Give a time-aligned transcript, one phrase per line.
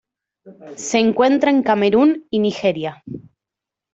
[0.77, 3.03] Se encuentra en Camerún y Nigeria.